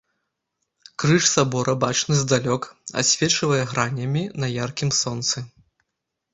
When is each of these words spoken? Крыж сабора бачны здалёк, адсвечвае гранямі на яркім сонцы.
Крыж 1.03 1.23
сабора 1.33 1.75
бачны 1.83 2.13
здалёк, 2.23 2.63
адсвечвае 3.03 3.61
гранямі 3.75 4.27
на 4.45 4.53
яркім 4.65 4.89
сонцы. 5.05 5.37